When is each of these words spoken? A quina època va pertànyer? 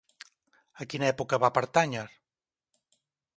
A 0.85 0.87
quina 0.93 1.09
època 1.09 1.39
va 1.45 1.51
pertànyer? 1.59 2.07